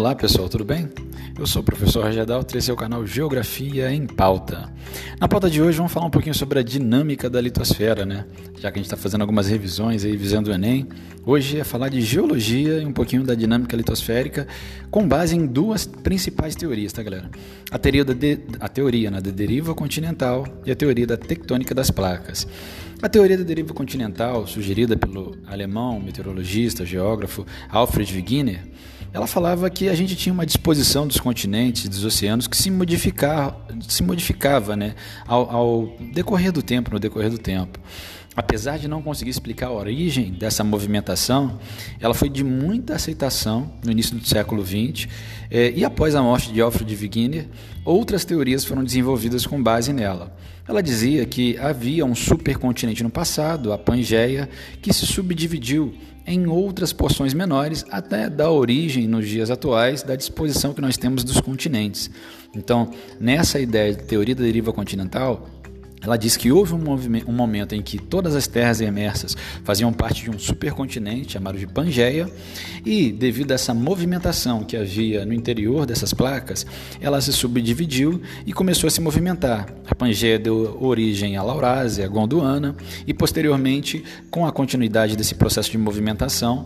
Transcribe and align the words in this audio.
Olá 0.00 0.14
pessoal, 0.14 0.48
tudo 0.48 0.64
bem? 0.64 0.88
Eu 1.38 1.46
sou 1.46 1.60
o 1.60 1.64
professor 1.64 2.02
Rajadal, 2.02 2.42
esse 2.54 2.70
é 2.70 2.72
o 2.72 2.76
canal 2.76 3.06
Geografia 3.06 3.92
em 3.92 4.06
Pauta. 4.06 4.72
Na 5.20 5.28
pauta 5.28 5.50
de 5.50 5.60
hoje 5.60 5.76
vamos 5.76 5.92
falar 5.92 6.06
um 6.06 6.10
pouquinho 6.10 6.34
sobre 6.34 6.58
a 6.58 6.62
dinâmica 6.62 7.28
da 7.28 7.38
litosfera, 7.38 8.06
né? 8.06 8.24
Já 8.58 8.72
que 8.72 8.78
a 8.78 8.80
gente 8.80 8.86
está 8.86 8.96
fazendo 8.96 9.20
algumas 9.20 9.46
revisões 9.46 10.02
aí 10.02 10.16
visando 10.16 10.48
o 10.50 10.54
Enem, 10.54 10.88
hoje 11.26 11.60
é 11.60 11.64
falar 11.64 11.90
de 11.90 12.00
geologia 12.00 12.80
e 12.80 12.86
um 12.86 12.94
pouquinho 12.94 13.24
da 13.24 13.34
dinâmica 13.34 13.76
litosférica 13.76 14.48
com 14.90 15.06
base 15.06 15.36
em 15.36 15.44
duas 15.44 15.84
principais 15.84 16.56
teorias, 16.56 16.94
tá 16.94 17.02
galera? 17.02 17.30
A 17.70 17.78
teoria 17.78 18.02
da, 18.02 18.14
de, 18.14 18.38
a 18.58 18.68
teoria 18.70 19.10
né, 19.10 19.20
da 19.20 19.30
deriva 19.30 19.74
continental 19.74 20.46
e 20.64 20.70
a 20.70 20.74
teoria 20.74 21.06
da 21.06 21.18
tectônica 21.18 21.74
das 21.74 21.90
placas. 21.90 22.46
A 23.02 23.08
teoria 23.08 23.36
da 23.36 23.44
deriva 23.44 23.74
continental, 23.74 24.46
sugerida 24.46 24.96
pelo 24.96 25.36
alemão 25.46 26.00
meteorologista, 26.00 26.86
geógrafo 26.86 27.46
Alfred 27.68 28.14
Wegener, 28.14 28.62
ela 29.12 29.26
falava 29.26 29.68
que 29.68 29.88
a 29.88 29.94
gente 29.94 30.14
tinha 30.14 30.32
uma 30.32 30.46
disposição 30.46 31.06
dos 31.06 31.18
continentes, 31.18 31.88
dos 31.88 32.04
oceanos, 32.04 32.46
que 32.46 32.56
se 32.56 32.70
modificava, 32.70 33.56
se 33.88 34.02
modificava 34.02 34.76
né, 34.76 34.94
ao, 35.26 35.50
ao 35.50 35.96
decorrer 36.12 36.52
do 36.52 36.62
tempo, 36.62 36.92
no 36.92 36.98
decorrer 36.98 37.30
do 37.30 37.38
tempo. 37.38 37.78
Apesar 38.36 38.78
de 38.78 38.86
não 38.86 39.02
conseguir 39.02 39.30
explicar 39.30 39.66
a 39.66 39.72
origem 39.72 40.32
dessa 40.32 40.62
movimentação, 40.62 41.58
ela 42.00 42.14
foi 42.14 42.28
de 42.28 42.44
muita 42.44 42.94
aceitação 42.94 43.72
no 43.84 43.90
início 43.90 44.16
do 44.16 44.24
século 44.24 44.64
XX 44.64 45.08
eh, 45.50 45.72
e 45.74 45.84
após 45.84 46.14
a 46.14 46.22
morte 46.22 46.52
de 46.52 46.60
Alfred 46.60 46.94
Wegener, 46.94 47.48
outras 47.84 48.24
teorias 48.24 48.64
foram 48.64 48.84
desenvolvidas 48.84 49.44
com 49.44 49.60
base 49.60 49.92
nela. 49.92 50.32
Ela 50.68 50.80
dizia 50.80 51.26
que 51.26 51.58
havia 51.58 52.06
um 52.06 52.14
supercontinente 52.14 53.02
no 53.02 53.10
passado, 53.10 53.72
a 53.72 53.78
Pangeia, 53.78 54.48
que 54.80 54.92
se 54.92 55.04
subdividiu 55.04 55.92
em 56.24 56.46
outras 56.46 56.92
porções 56.92 57.34
menores 57.34 57.84
até 57.90 58.30
dar 58.30 58.52
origem 58.52 59.08
nos 59.08 59.26
dias 59.26 59.50
atuais 59.50 60.04
da 60.04 60.14
disposição 60.14 60.72
que 60.72 60.80
nós 60.80 60.96
temos 60.96 61.24
dos 61.24 61.40
continentes. 61.40 62.08
Então, 62.54 62.92
nessa 63.18 63.58
ideia 63.58 63.92
de 63.92 64.04
teoria 64.04 64.36
da 64.36 64.42
deriva 64.42 64.72
continental, 64.72 65.48
ela 66.02 66.16
diz 66.16 66.36
que 66.36 66.50
houve 66.50 66.74
um, 66.74 67.32
momento 67.32 67.74
em 67.74 67.82
que 67.82 67.98
todas 67.98 68.34
as 68.34 68.46
terras 68.46 68.80
emersas 68.80 69.36
faziam 69.64 69.92
parte 69.92 70.24
de 70.24 70.30
um 70.30 70.38
supercontinente 70.38 71.32
chamado 71.32 71.58
de 71.58 71.66
Pangeia, 71.66 72.28
e 72.84 73.12
devido 73.12 73.52
a 73.52 73.54
essa 73.54 73.74
movimentação 73.74 74.64
que 74.64 74.76
havia 74.76 75.24
no 75.26 75.34
interior 75.34 75.84
dessas 75.84 76.14
placas, 76.14 76.66
ela 77.00 77.20
se 77.20 77.32
subdividiu 77.32 78.20
e 78.46 78.52
começou 78.52 78.88
a 78.88 78.90
se 78.90 79.00
movimentar. 79.00 79.68
A 79.86 79.94
Pangeia 79.94 80.38
deu 80.38 80.78
origem 80.80 81.36
à 81.36 81.42
Laurásia, 81.42 82.04
à 82.04 82.08
Gondwana, 82.08 82.74
e 83.06 83.12
posteriormente, 83.12 84.02
com 84.30 84.46
a 84.46 84.52
continuidade 84.52 85.16
desse 85.16 85.34
processo 85.34 85.70
de 85.70 85.78
movimentação, 85.78 86.64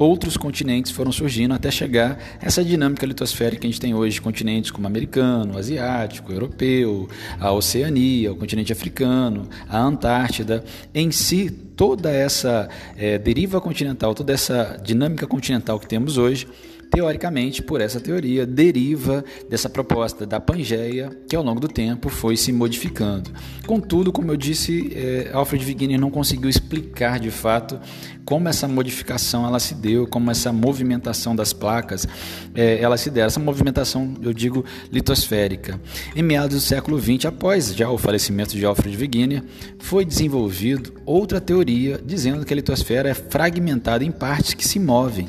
outros 0.00 0.38
continentes 0.38 0.90
foram 0.90 1.12
surgindo 1.12 1.52
até 1.52 1.70
chegar 1.70 2.18
essa 2.40 2.64
dinâmica 2.64 3.04
litosférica 3.04 3.60
que 3.60 3.66
a 3.66 3.70
gente 3.70 3.80
tem 3.80 3.94
hoje, 3.94 4.18
continentes 4.18 4.70
como 4.70 4.86
americano, 4.86 5.58
asiático, 5.58 6.32
europeu, 6.32 7.06
a 7.38 7.52
Oceania, 7.52 8.32
o 8.32 8.36
continente 8.36 8.72
africano, 8.72 9.46
a 9.68 9.78
Antártida. 9.78 10.64
Em 10.94 11.10
si, 11.10 11.50
toda 11.50 12.10
essa 12.10 12.70
é, 12.96 13.18
deriva 13.18 13.60
continental, 13.60 14.14
toda 14.14 14.32
essa 14.32 14.80
dinâmica 14.82 15.26
continental 15.26 15.78
que 15.78 15.86
temos 15.86 16.16
hoje, 16.16 16.48
teoricamente, 16.90 17.62
por 17.62 17.80
essa 17.80 18.00
teoria, 18.00 18.44
deriva 18.44 19.24
dessa 19.48 19.68
proposta 19.68 20.26
da 20.26 20.40
Pangeia, 20.40 21.10
que 21.28 21.36
ao 21.36 21.42
longo 21.42 21.60
do 21.60 21.68
tempo 21.68 22.08
foi 22.08 22.36
se 22.36 22.52
modificando. 22.52 23.30
Contudo, 23.66 24.12
como 24.12 24.32
eu 24.32 24.36
disse, 24.36 24.92
é, 24.94 25.30
Alfred 25.32 25.64
Wegener 25.64 26.00
não 26.00 26.10
conseguiu 26.10 26.50
explicar 26.50 27.20
de 27.20 27.30
fato 27.30 27.78
como 28.24 28.48
essa 28.48 28.66
modificação 28.68 29.46
ela 29.46 29.58
se 29.58 29.74
deu, 29.74 30.06
como 30.06 30.30
essa 30.30 30.52
movimentação 30.52 31.34
das 31.34 31.52
placas 31.52 32.06
é, 32.54 32.80
ela 32.80 32.96
se 32.96 33.10
deu. 33.10 33.24
Essa 33.24 33.40
movimentação, 33.40 34.14
eu 34.22 34.32
digo, 34.32 34.64
litosférica. 34.90 35.80
Em 36.14 36.22
meados 36.22 36.56
do 36.56 36.60
século 36.60 37.00
XX, 37.00 37.26
após 37.26 37.74
já 37.74 37.88
o 37.88 37.98
falecimento 37.98 38.56
de 38.56 38.64
Alfred 38.64 38.96
Wegener, 38.96 39.44
foi 39.78 40.04
desenvolvido 40.04 40.92
outra 41.06 41.40
teoria 41.40 42.00
dizendo 42.04 42.44
que 42.44 42.52
a 42.52 42.56
litosfera 42.56 43.08
é 43.08 43.14
fragmentada 43.14 44.04
em 44.04 44.10
partes 44.10 44.54
que 44.54 44.66
se 44.66 44.78
movem 44.78 45.28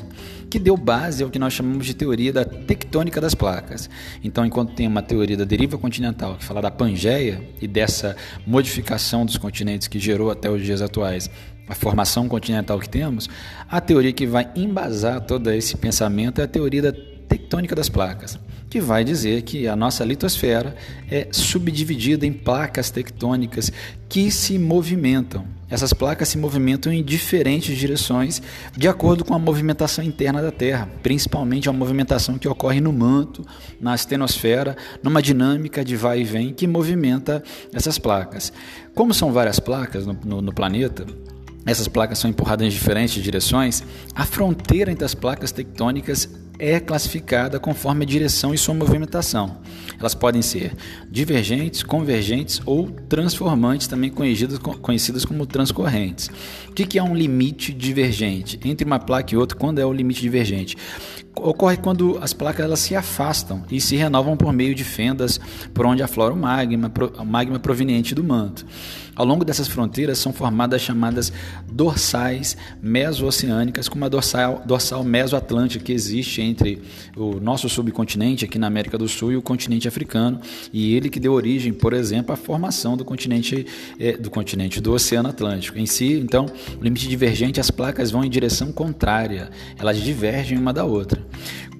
que 0.52 0.58
deu 0.58 0.76
base 0.76 1.22
ao 1.24 1.30
que 1.30 1.38
nós 1.38 1.54
chamamos 1.54 1.86
de 1.86 1.94
teoria 1.94 2.30
da 2.30 2.44
tectônica 2.44 3.18
das 3.22 3.34
placas. 3.34 3.88
Então, 4.22 4.44
enquanto 4.44 4.74
tem 4.74 4.86
uma 4.86 5.00
teoria 5.00 5.34
da 5.34 5.44
deriva 5.44 5.78
continental 5.78 6.36
que 6.36 6.44
fala 6.44 6.60
da 6.60 6.70
Pangeia 6.70 7.42
e 7.58 7.66
dessa 7.66 8.14
modificação 8.46 9.24
dos 9.24 9.38
continentes 9.38 9.88
que 9.88 9.98
gerou 9.98 10.30
até 10.30 10.50
os 10.50 10.62
dias 10.62 10.82
atuais 10.82 11.30
a 11.66 11.74
formação 11.74 12.28
continental 12.28 12.78
que 12.78 12.86
temos, 12.86 13.30
a 13.66 13.80
teoria 13.80 14.12
que 14.12 14.26
vai 14.26 14.46
embasar 14.54 15.22
todo 15.22 15.50
esse 15.50 15.74
pensamento 15.78 16.38
é 16.38 16.44
a 16.44 16.48
teoria 16.48 16.82
da 16.82 16.92
tectônica 16.92 17.74
das 17.74 17.88
placas, 17.88 18.38
que 18.72 18.80
vai 18.80 19.04
dizer 19.04 19.42
que 19.42 19.68
a 19.68 19.76
nossa 19.76 20.02
litosfera 20.02 20.74
é 21.10 21.28
subdividida 21.30 22.24
em 22.24 22.32
placas 22.32 22.90
tectônicas 22.90 23.70
que 24.08 24.30
se 24.30 24.58
movimentam. 24.58 25.44
Essas 25.68 25.92
placas 25.92 26.28
se 26.28 26.38
movimentam 26.38 26.90
em 26.90 27.04
diferentes 27.04 27.76
direções 27.76 28.40
de 28.74 28.88
acordo 28.88 29.26
com 29.26 29.34
a 29.34 29.38
movimentação 29.38 30.02
interna 30.02 30.40
da 30.40 30.50
Terra, 30.50 30.88
principalmente 31.02 31.68
a 31.68 31.72
movimentação 31.72 32.38
que 32.38 32.48
ocorre 32.48 32.80
no 32.80 32.94
manto, 32.94 33.46
na 33.78 33.92
astenosfera, 33.92 34.74
numa 35.02 35.20
dinâmica 35.20 35.84
de 35.84 35.94
vai 35.94 36.22
e 36.22 36.24
vem 36.24 36.54
que 36.54 36.66
movimenta 36.66 37.42
essas 37.74 37.98
placas. 37.98 38.54
Como 38.94 39.12
são 39.12 39.34
várias 39.34 39.60
placas 39.60 40.06
no, 40.06 40.16
no, 40.24 40.40
no 40.40 40.54
planeta, 40.54 41.04
essas 41.66 41.88
placas 41.88 42.18
são 42.18 42.30
empurradas 42.30 42.66
em 42.66 42.70
diferentes 42.70 43.22
direções, 43.22 43.84
a 44.14 44.24
fronteira 44.24 44.90
entre 44.90 45.04
as 45.04 45.14
placas 45.14 45.52
tectônicas 45.52 46.26
é 46.64 46.78
classificada 46.78 47.58
conforme 47.58 48.04
a 48.04 48.06
direção 48.06 48.54
e 48.54 48.58
sua 48.58 48.72
movimentação. 48.72 49.58
Elas 49.98 50.14
podem 50.14 50.40
ser 50.40 50.72
divergentes, 51.10 51.82
convergentes 51.82 52.60
ou 52.64 52.88
transformantes, 53.08 53.88
também 53.88 54.10
conhecidas, 54.10 54.58
conhecidas 54.58 55.24
como 55.24 55.44
transcorrentes. 55.44 56.30
O 56.68 56.72
que 56.72 56.96
é 57.00 57.02
um 57.02 57.16
limite 57.16 57.72
divergente? 57.72 58.60
Entre 58.64 58.86
uma 58.86 59.00
placa 59.00 59.34
e 59.34 59.36
outra, 59.36 59.58
quando 59.58 59.80
é 59.80 59.84
o 59.84 59.92
limite 59.92 60.20
divergente? 60.20 60.76
Ocorre 61.34 61.76
quando 61.76 62.18
as 62.20 62.32
placas 62.32 62.64
elas 62.64 62.80
se 62.80 62.94
afastam 62.94 63.64
e 63.70 63.80
se 63.80 63.96
renovam 63.96 64.36
por 64.36 64.52
meio 64.52 64.74
de 64.74 64.84
fendas 64.84 65.40
por 65.72 65.86
onde 65.86 66.02
aflora 66.02 66.32
o 66.32 66.36
magma, 66.36 66.92
o 67.18 67.24
magma 67.24 67.58
proveniente 67.58 68.14
do 68.14 68.22
manto. 68.22 68.66
Ao 69.14 69.26
longo 69.26 69.44
dessas 69.44 69.68
fronteiras 69.68 70.18
são 70.18 70.32
formadas 70.32 70.80
chamadas 70.80 71.30
dorsais 71.70 72.56
meso-oceânicas, 72.80 73.86
como 73.86 74.06
a 74.06 74.08
dorsal, 74.08 74.62
dorsal 74.64 75.04
meso-atlântica 75.04 75.84
que 75.84 75.92
existe 75.92 76.40
entre 76.40 76.80
o 77.14 77.38
nosso 77.38 77.68
subcontinente 77.68 78.44
aqui 78.44 78.58
na 78.58 78.66
América 78.66 78.96
do 78.96 79.06
Sul 79.06 79.32
e 79.32 79.36
o 79.36 79.42
continente 79.42 79.86
africano, 79.86 80.40
e 80.72 80.94
ele 80.94 81.10
que 81.10 81.20
deu 81.20 81.34
origem, 81.34 81.74
por 81.74 81.92
exemplo, 81.92 82.32
à 82.32 82.36
formação 82.36 82.96
do 82.96 83.04
continente 83.04 83.66
é, 83.98 84.16
do 84.16 84.30
continente 84.30 84.80
do 84.80 84.92
Oceano 84.92 85.28
Atlântico. 85.28 85.78
Em 85.78 85.86
si, 85.86 86.14
então, 86.14 86.46
limite 86.80 87.06
divergente, 87.06 87.60
as 87.60 87.70
placas 87.70 88.10
vão 88.10 88.24
em 88.24 88.30
direção 88.30 88.72
contrária, 88.72 89.50
elas 89.78 90.00
divergem 90.00 90.56
uma 90.56 90.72
da 90.72 90.84
outra. 90.86 91.22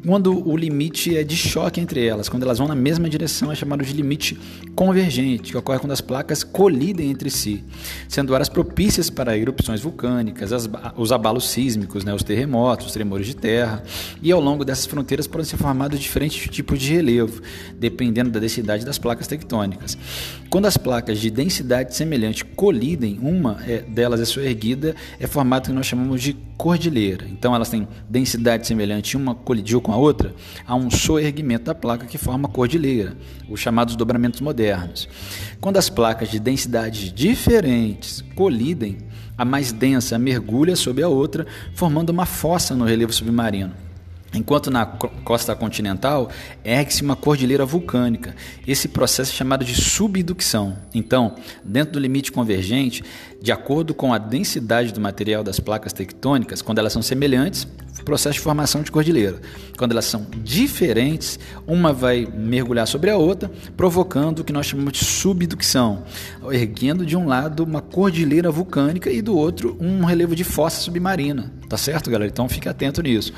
Quando 0.05 0.49
o 0.49 0.57
limite 0.57 1.17
é 1.17 1.23
de 1.23 1.37
choque 1.37 1.81
entre 1.81 2.05
elas, 2.05 2.29
quando 2.29 2.43
elas 2.43 2.59
vão 2.59 2.67
na 2.67 2.75
mesma 2.75 3.09
direção, 3.09 3.53
é 3.53 3.55
chamado 3.55 3.85
de 3.85 3.93
limite 3.93 4.37
convergente, 4.75 5.53
que 5.53 5.57
ocorre 5.57 5.79
quando 5.79 5.93
as 5.93 6.01
placas 6.01 6.43
colidem 6.43 7.09
entre 7.09 7.31
si, 7.31 7.63
sendo 8.09 8.35
áreas 8.35 8.49
propícias 8.49 9.09
para 9.09 9.39
erupções 9.39 9.81
vulcânicas, 9.81 10.53
as, 10.53 10.69
os 10.97 11.13
abalos 11.13 11.49
sísmicos, 11.49 12.05
né, 12.05 12.13
os 12.13 12.25
terremotos, 12.25 12.87
os 12.87 12.93
tremores 12.93 13.29
de 13.29 13.37
terra, 13.37 13.83
e 14.21 14.33
ao 14.33 14.41
longo 14.41 14.65
dessas 14.65 14.87
fronteiras 14.87 15.29
podem 15.29 15.45
ser 15.45 15.57
formados 15.57 16.01
diferentes 16.01 16.49
tipos 16.51 16.81
de 16.81 16.93
relevo, 16.93 17.41
dependendo 17.79 18.31
da 18.31 18.41
densidade 18.41 18.85
das 18.85 18.99
placas 18.99 19.29
tectônicas. 19.29 19.97
Quando 20.51 20.67
as 20.67 20.77
placas 20.77 21.21
de 21.21 21.31
densidade 21.31 21.95
semelhante 21.95 22.45
colidem, 22.45 23.21
uma 23.23 23.59
é, 23.67 23.79
delas 23.79 24.21
é 24.21 24.25
soerguida, 24.25 24.97
é 25.21 25.27
formado 25.29 25.65
o 25.65 25.67
que 25.69 25.73
nós 25.73 25.87
chamamos 25.87 26.21
de 26.21 26.37
cordilheira. 26.57 27.27
Então 27.29 27.55
elas 27.55 27.69
têm 27.69 27.89
densidade 28.09 28.67
semelhante, 28.67 29.17
uma 29.17 29.35
colidiu 29.35 29.81
com 29.81 29.92
a 29.93 29.97
outra, 29.97 30.35
há 30.67 30.75
um 30.75 30.91
soerguimento 30.91 31.65
da 31.65 31.75
placa 31.75 32.07
que 32.07 32.19
forma 32.19 32.49
cordilheira, 32.49 33.17
os 33.49 33.61
chamados 33.61 33.97
dobramentos 33.97 34.41
modernos. 34.41 35.09
Quando 35.61 35.77
as 35.77 35.89
placas 35.89 36.31
de 36.31 36.41
densidades 36.41 37.13
diferentes 37.13 38.23
colidem, 38.35 38.99
a 39.37 39.45
mais 39.45 39.73
densa 39.73 40.19
mergulha 40.19 40.77
sobre 40.77 41.03
a 41.03 41.09
outra, 41.09 41.47
formando 41.75 42.11
uma 42.11 42.27
fossa 42.27 42.75
no 42.75 42.85
relevo 42.85 43.13
submarino. 43.13 43.92
Enquanto 44.35 44.71
na 44.71 44.87
costa 44.87 45.55
continental 45.55 46.31
ergue-se 46.65 47.03
uma 47.03 47.15
cordilheira 47.15 47.67
vulcânica. 47.67 48.35
Esse 48.67 48.89
processo 48.89 49.33
é 49.33 49.35
chamado 49.35 49.65
de 49.65 49.75
subducção. 49.75 50.77
Então, 50.95 51.37
dentro 51.63 51.95
do 51.95 51.99
limite 51.99 52.33
convergente, 52.33 53.05
de 53.41 53.53
acordo 53.53 53.93
com 53.93 54.15
a 54.15 54.19
densidade 54.19 54.93
do 54.93 55.01
material 55.01 55.45
das 55.45 55.61
placas 55.61 55.93
tectônicas, 55.93 56.63
quando 56.63 56.79
elas 56.79 56.93
são 56.93 57.03
semelhantes, 57.03 57.67
processo 58.03 58.35
de 58.35 58.41
formação 58.41 58.83
de 58.83 58.91
cordilheira. 58.91 59.41
Quando 59.77 59.93
elas 59.93 60.07
são 60.07 60.27
diferentes, 60.43 61.39
uma 61.67 61.93
vai 61.93 62.27
mergulhar 62.27 62.87
sobre 62.87 63.11
a 63.11 63.17
outra, 63.17 63.51
provocando 63.77 64.41
o 64.41 64.45
que 64.45 64.53
nós 64.53 64.67
chamamos 64.67 64.93
de 64.93 65.05
subducção, 65.05 66.05
erguendo 66.51 67.07
de 67.07 67.17
um 67.17 67.27
lado 67.27 67.65
uma 67.65 67.81
cordilheira 67.81 68.51
vulcânica 68.51 69.11
e 69.11 69.23
do 69.23 69.37
outro 69.37 69.77
um 69.81 70.05
relevo 70.05 70.35
de 70.35 70.45
fossa 70.45 70.81
submarina. 70.81 71.53
Tá 71.69 71.77
certo, 71.77 72.11
galera? 72.11 72.31
Então 72.31 72.49
fique 72.49 72.69
atento 72.69 73.03
nisso. 73.03 73.33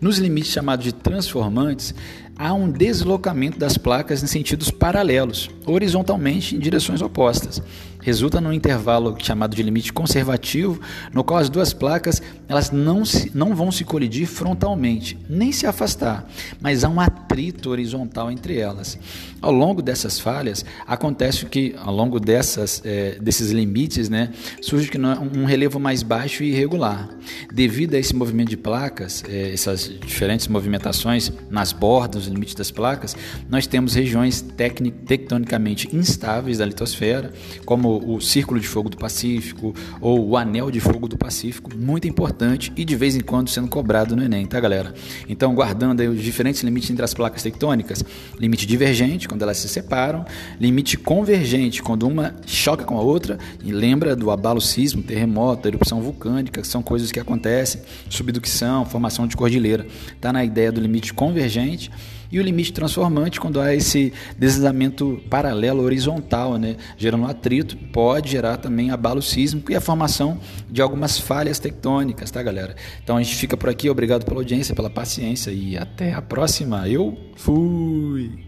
Nos 0.00 0.18
limites 0.18 0.52
chamados 0.52 0.84
de 0.84 0.92
transformantes, 0.92 1.92
há 2.36 2.52
um 2.54 2.70
deslocamento 2.70 3.58
das 3.58 3.76
placas 3.76 4.22
em 4.22 4.26
sentidos 4.26 4.70
paralelos, 4.70 5.50
horizontalmente 5.66 6.54
em 6.54 6.58
direções 6.58 7.02
opostas. 7.02 7.60
Resulta 8.08 8.40
num 8.40 8.54
intervalo 8.54 9.14
chamado 9.18 9.54
de 9.54 9.62
limite 9.62 9.92
conservativo, 9.92 10.80
no 11.12 11.22
qual 11.22 11.40
as 11.40 11.50
duas 11.50 11.74
placas 11.74 12.22
elas 12.48 12.70
não, 12.70 13.04
se, 13.04 13.30
não 13.34 13.54
vão 13.54 13.70
se 13.70 13.84
colidir 13.84 14.26
frontalmente, 14.26 15.18
nem 15.28 15.52
se 15.52 15.66
afastar, 15.66 16.26
mas 16.58 16.82
há 16.82 16.88
um 16.88 16.98
atrito 16.98 17.68
horizontal 17.68 18.30
entre 18.30 18.56
elas. 18.56 18.98
Ao 19.42 19.52
longo 19.52 19.82
dessas 19.82 20.18
falhas, 20.18 20.64
acontece 20.86 21.44
que, 21.44 21.74
ao 21.78 21.94
longo 21.94 22.18
dessas, 22.18 22.80
é, 22.82 23.18
desses 23.20 23.50
limites, 23.50 24.08
né, 24.08 24.30
surge 24.62 24.90
um 25.34 25.44
relevo 25.44 25.78
mais 25.78 26.02
baixo 26.02 26.42
e 26.42 26.48
irregular. 26.48 27.10
Devido 27.52 27.92
a 27.92 27.98
esse 27.98 28.16
movimento 28.16 28.48
de 28.48 28.56
placas, 28.56 29.22
é, 29.28 29.52
essas 29.52 29.92
diferentes 30.00 30.48
movimentações 30.48 31.30
nas 31.50 31.74
bordas, 31.74 32.22
nos 32.22 32.32
limites 32.32 32.54
das 32.54 32.70
placas, 32.70 33.14
nós 33.50 33.66
temos 33.66 33.92
regiões 33.92 34.40
tectonicamente 34.40 35.94
instáveis 35.94 36.56
da 36.56 36.64
litosfera, 36.64 37.30
como 37.66 37.97
o 37.98 38.20
Círculo 38.20 38.60
de 38.60 38.66
Fogo 38.66 38.88
do 38.88 38.96
Pacífico 38.96 39.74
ou 40.00 40.28
o 40.28 40.36
Anel 40.36 40.70
de 40.70 40.80
Fogo 40.80 41.08
do 41.08 41.16
Pacífico, 41.16 41.70
muito 41.76 42.08
importante 42.08 42.72
e 42.76 42.84
de 42.84 42.96
vez 42.96 43.16
em 43.16 43.20
quando 43.20 43.50
sendo 43.50 43.68
cobrado 43.68 44.14
no 44.14 44.22
Enem, 44.22 44.46
tá, 44.46 44.58
galera? 44.60 44.94
Então, 45.28 45.54
guardando 45.54 46.00
os 46.00 46.22
diferentes 46.22 46.62
limites 46.62 46.90
entre 46.90 47.04
as 47.04 47.14
placas 47.14 47.42
tectônicas, 47.42 48.04
limite 48.38 48.66
divergente, 48.66 49.28
quando 49.28 49.42
elas 49.42 49.58
se 49.58 49.68
separam, 49.68 50.24
limite 50.60 50.96
convergente, 50.96 51.82
quando 51.82 52.06
uma 52.06 52.34
choca 52.46 52.84
com 52.84 52.96
a 52.98 53.02
outra, 53.02 53.38
e 53.64 53.72
lembra 53.72 54.14
do 54.14 54.30
abalo 54.30 54.60
sísmico, 54.60 55.08
terremoto, 55.08 55.68
erupção 55.68 56.00
vulcânica, 56.00 56.60
que 56.60 56.68
são 56.68 56.82
coisas 56.82 57.12
que 57.12 57.20
acontecem, 57.20 57.80
subducção, 58.08 58.84
formação 58.84 59.26
de 59.26 59.36
cordilheira. 59.36 59.86
Está 60.14 60.32
na 60.32 60.44
ideia 60.44 60.72
do 60.72 60.80
limite 60.80 61.12
convergente 61.14 61.90
e 62.30 62.38
o 62.38 62.42
limite 62.42 62.72
transformante, 62.72 63.40
quando 63.40 63.60
há 63.60 63.74
esse 63.74 64.12
deslizamento 64.38 65.20
paralelo, 65.30 65.82
horizontal, 65.82 66.58
né, 66.58 66.76
gerando 66.96 67.26
atrito, 67.26 67.76
pode 67.76 68.30
gerar 68.30 68.56
também 68.56 68.90
abalo 68.90 69.22
sísmico 69.22 69.72
e 69.72 69.76
a 69.76 69.80
formação 69.80 70.38
de 70.68 70.82
algumas 70.82 71.18
falhas 71.18 71.58
tectônicas, 71.58 72.30
tá, 72.30 72.42
galera? 72.42 72.76
Então 73.02 73.16
a 73.16 73.22
gente 73.22 73.36
fica 73.36 73.56
por 73.56 73.68
aqui, 73.68 73.88
obrigado 73.88 74.24
pela 74.24 74.40
audiência, 74.40 74.74
pela 74.74 74.90
paciência 74.90 75.50
e 75.50 75.76
até 75.76 76.12
a 76.12 76.22
próxima. 76.22 76.88
Eu 76.88 77.16
fui! 77.36 78.47